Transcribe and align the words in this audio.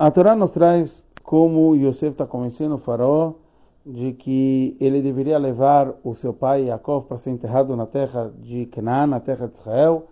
A 0.00 0.12
Torá 0.12 0.36
nos 0.36 0.52
traz 0.52 1.04
como 1.24 1.74
Yosef 1.74 2.12
está 2.12 2.24
convencendo 2.24 2.76
o 2.76 2.78
faraó 2.78 3.32
de 3.84 4.12
que 4.12 4.76
ele 4.78 5.02
deveria 5.02 5.36
levar 5.38 5.92
o 6.04 6.14
seu 6.14 6.32
pai 6.32 6.66
Yaakov 6.66 7.06
para 7.06 7.18
ser 7.18 7.30
enterrado 7.30 7.74
na 7.74 7.84
terra 7.84 8.32
de 8.40 8.66
Canaã, 8.66 9.08
na 9.08 9.18
terra 9.18 9.48
de 9.48 9.54
Israel. 9.54 10.06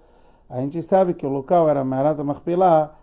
A 0.50 0.60
gente 0.60 0.82
sabe 0.82 1.14
que 1.14 1.24
o 1.24 1.28
local 1.28 1.68
era 1.68 1.84
Marat 1.84 2.18
Machpelah 2.18 2.96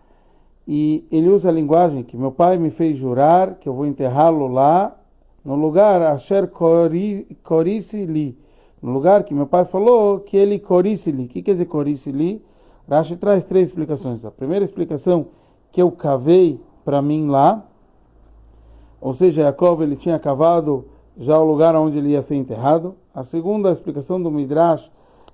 e 0.68 1.08
ele 1.10 1.30
usa 1.30 1.48
a 1.48 1.52
linguagem 1.52 2.02
que 2.02 2.18
meu 2.18 2.30
pai 2.30 2.58
me 2.58 2.68
fez 2.68 2.98
jurar 2.98 3.54
que 3.54 3.66
eu 3.66 3.72
vou 3.72 3.86
enterrá-lo 3.86 4.46
lá 4.46 4.94
no 5.42 5.54
lugar 5.54 6.02
Asher 6.02 6.48
Korisi 6.48 8.36
no 8.82 8.92
lugar 8.92 9.24
que 9.24 9.32
meu 9.32 9.46
pai 9.46 9.64
falou 9.64 10.20
que 10.20 10.36
ele 10.36 10.58
Korisi 10.58 11.10
O 11.12 11.28
que 11.28 11.40
quer 11.40 11.52
dizer 11.52 11.64
Korisi 11.64 12.42
Rashi 12.86 13.16
traz 13.16 13.42
três 13.42 13.70
explicações. 13.70 14.22
A 14.22 14.30
primeira 14.30 14.66
explicação 14.66 15.28
que 15.72 15.80
eu 15.80 15.90
cavei 15.90 16.60
para 16.84 17.00
mim 17.00 17.28
lá, 17.28 17.64
ou 19.00 19.12
seja, 19.12 19.42
Jacob 19.42 19.82
ele 19.82 19.96
tinha 19.96 20.18
cavado 20.18 20.86
já 21.18 21.38
o 21.38 21.44
lugar 21.44 21.76
onde 21.76 21.98
ele 21.98 22.12
ia 22.12 22.22
ser 22.22 22.36
enterrado. 22.36 22.94
A 23.14 23.22
segunda 23.22 23.70
explicação 23.70 24.20
do 24.22 24.30
Midrash, 24.30 24.90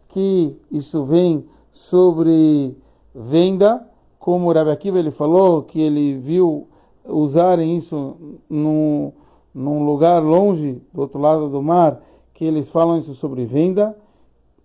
que 0.08 0.56
isso 0.72 1.04
vem 1.04 1.44
sobre 1.72 2.76
venda, 3.14 3.86
como 4.18 4.48
o 4.48 4.52
Rabbi 4.52 4.70
Akiva 4.70 4.98
ele 4.98 5.12
falou, 5.12 5.62
que 5.62 5.80
ele 5.80 6.18
viu 6.18 6.66
usarem 7.04 7.76
isso 7.76 8.16
num, 8.48 9.12
num 9.54 9.84
lugar 9.84 10.20
longe, 10.22 10.82
do 10.92 11.02
outro 11.02 11.20
lado 11.20 11.48
do 11.48 11.62
mar, 11.62 12.02
que 12.34 12.44
eles 12.44 12.68
falam 12.68 12.98
isso 12.98 13.14
sobre 13.14 13.44
venda, 13.44 13.96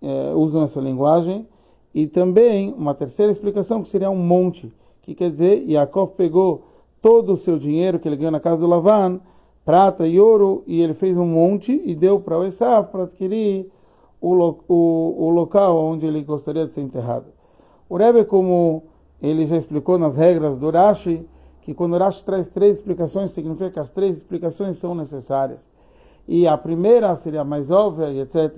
é, 0.02 0.32
usam 0.34 0.62
essa 0.62 0.80
linguagem. 0.80 1.46
E 1.94 2.08
também 2.08 2.74
uma 2.76 2.92
terceira 2.92 3.30
explicação 3.30 3.82
que 3.82 3.88
seria 3.88 4.10
um 4.10 4.16
monte, 4.16 4.70
que 5.00 5.14
quer 5.14 5.30
dizer, 5.30 5.64
Yaakov 5.66 6.10
pegou 6.16 6.64
todo 7.06 7.34
o 7.34 7.36
seu 7.36 7.56
dinheiro 7.56 8.00
que 8.00 8.08
ele 8.08 8.16
ganhou 8.16 8.32
na 8.32 8.40
casa 8.40 8.56
do 8.56 8.66
Lavan, 8.66 9.20
prata 9.64 10.08
e 10.08 10.18
ouro, 10.18 10.64
e 10.66 10.82
ele 10.82 10.92
fez 10.92 11.16
um 11.16 11.24
monte 11.24 11.80
e 11.84 11.94
deu 11.94 12.18
para 12.18 12.36
o 12.36 12.44
Esav 12.44 12.90
para 12.90 13.04
adquirir 13.04 13.70
o, 14.20 14.34
o, 14.66 15.26
o, 15.26 15.30
local 15.30 15.76
onde 15.76 16.04
ele 16.04 16.24
gostaria 16.24 16.66
de 16.66 16.74
ser 16.74 16.80
enterrado. 16.80 17.26
O 17.88 17.96
Rebbe, 17.96 18.24
como 18.24 18.82
ele 19.22 19.46
já 19.46 19.56
explicou 19.56 19.96
nas 19.96 20.16
regras 20.16 20.58
do 20.58 20.68
Rashi, 20.68 21.24
que 21.62 21.72
quando 21.72 21.94
o 21.94 21.98
Rashi 21.98 22.24
traz 22.24 22.48
três 22.48 22.78
explicações, 22.78 23.30
significa 23.30 23.70
que 23.70 23.78
as 23.78 23.90
três 23.90 24.16
explicações 24.16 24.76
são 24.76 24.92
necessárias. 24.92 25.70
E 26.26 26.48
a 26.48 26.58
primeira 26.58 27.14
seria 27.14 27.44
mais 27.44 27.70
óbvia, 27.70 28.10
e 28.10 28.18
etc. 28.18 28.52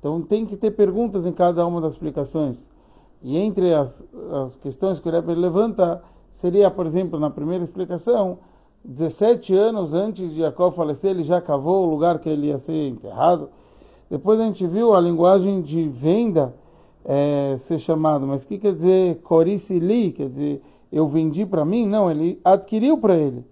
Então 0.00 0.20
tem 0.22 0.44
que 0.44 0.56
ter 0.56 0.72
perguntas 0.72 1.24
em 1.24 1.32
cada 1.32 1.64
uma 1.64 1.80
das 1.80 1.92
explicações. 1.92 2.66
E 3.22 3.36
entre 3.36 3.72
as, 3.72 4.04
as 4.44 4.56
questões 4.56 4.98
que 4.98 5.08
o 5.08 5.12
Rebbe 5.12 5.36
levanta, 5.36 6.02
seria, 6.36 6.70
por 6.70 6.86
exemplo, 6.86 7.18
na 7.18 7.30
primeira 7.30 7.64
explicação, 7.64 8.38
17 8.84 9.54
anos 9.56 9.92
antes 9.92 10.30
de 10.30 10.38
Jacó 10.38 10.70
falecer, 10.70 11.10
ele 11.10 11.24
já 11.24 11.40
cavou 11.40 11.86
o 11.86 11.90
lugar 11.90 12.18
que 12.18 12.28
ele 12.28 12.48
ia 12.48 12.58
ser 12.58 12.88
enterrado. 12.88 13.48
Depois 14.08 14.38
a 14.38 14.44
gente 14.44 14.66
viu 14.66 14.94
a 14.94 15.00
linguagem 15.00 15.60
de 15.60 15.88
venda 15.88 16.54
é, 17.04 17.56
ser 17.58 17.78
chamado, 17.78 18.26
mas 18.26 18.44
o 18.44 18.48
que 18.48 18.58
quer 18.58 18.74
dizer 18.74 19.20
li? 19.70 20.12
Quer 20.12 20.28
dizer, 20.28 20.62
eu 20.92 21.08
vendi 21.08 21.44
para 21.44 21.64
mim? 21.64 21.86
Não, 21.86 22.10
ele 22.10 22.38
adquiriu 22.44 22.98
para 22.98 23.16
ele. 23.16 23.44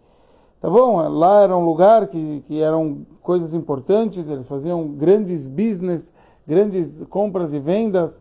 Tá 0.61 0.71
bom? 0.71 0.97
Lá 1.09 1.43
era 1.43 1.57
um 1.57 1.65
lugar 1.65 2.07
que, 2.09 2.45
que 2.47 2.61
eram 2.61 3.07
coisas 3.23 3.55
importantes, 3.55 4.29
eles 4.29 4.47
faziam 4.47 4.87
grandes 4.89 5.47
business, 5.47 6.13
grandes 6.47 7.03
compras 7.09 7.53
e 7.53 7.59
vendas. 7.59 8.21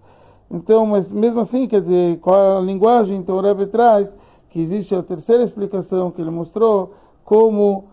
Então, 0.50 0.86
mas 0.86 1.12
mesmo 1.12 1.42
assim, 1.42 1.68
quer 1.68 1.82
dizer, 1.82 2.20
qual 2.20 2.42
é 2.42 2.58
a 2.58 2.62
linguagem? 2.62 3.18
Então 3.18 3.36
o 3.36 3.42
Rebbe 3.42 3.68
traz 3.68 4.23
que 4.54 4.62
existe 4.62 4.96
a 4.96 5.02
terceira 5.02 5.42
explicação 5.42 6.12
que 6.12 6.22
ele 6.22 6.30
mostrou, 6.30 6.94
como 7.26 7.86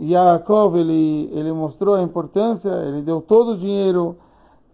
Yaakov 0.00 0.76
ele, 0.76 1.30
ele 1.32 1.52
mostrou 1.52 1.94
a 1.94 2.02
importância, 2.02 2.70
ele 2.70 3.02
deu 3.02 3.20
todo 3.20 3.52
o 3.52 3.56
dinheiro 3.56 4.16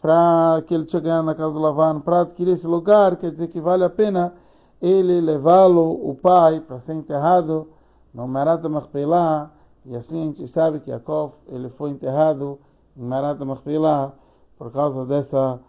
para 0.00 0.62
que 0.66 0.74
ele 0.74 0.88
chegasse 0.88 1.24
na 1.26 1.34
casa 1.34 1.52
do 1.52 1.58
Lavan 1.58 2.00
para 2.00 2.22
adquirir 2.22 2.54
esse 2.54 2.66
lugar, 2.66 3.16
quer 3.16 3.30
dizer 3.30 3.48
que 3.48 3.60
vale 3.60 3.84
a 3.84 3.90
pena 3.90 4.32
ele 4.80 5.20
levá-lo, 5.20 5.92
o 6.08 6.14
pai, 6.14 6.60
para 6.60 6.80
ser 6.80 6.94
enterrado 6.94 7.68
no 8.14 8.26
Marat 8.26 8.62
Machpelah, 8.64 9.50
e 9.84 9.94
assim 9.94 10.22
a 10.22 10.24
gente 10.24 10.48
sabe 10.48 10.80
que 10.80 10.90
Yaakov 10.90 11.32
ele 11.48 11.68
foi 11.68 11.90
enterrado 11.90 12.58
em 12.96 13.02
Marat 13.02 13.38
Machpelah 13.40 14.14
por 14.56 14.72
causa 14.72 15.04
dessa 15.04 15.60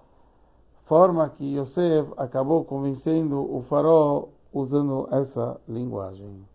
forma 0.85 1.27
que 1.27 1.57
Yosef 1.57 2.13
acabou 2.15 2.63
convencendo 2.63 3.41
o 3.41 3.61
faraó 3.63 4.34
usando 4.55 5.09
essa 5.11 5.59
linguagem. 5.67 6.47